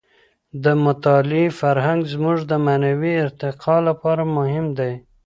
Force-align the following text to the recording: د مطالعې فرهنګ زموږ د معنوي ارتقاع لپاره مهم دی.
د 0.63 0.65
مطالعې 0.85 1.47
فرهنګ 1.59 2.01
زموږ 2.13 2.37
د 2.51 2.53
معنوي 2.65 3.13
ارتقاع 3.25 3.79
لپاره 3.89 4.23
مهم 4.37 4.65
دی. 4.79 4.93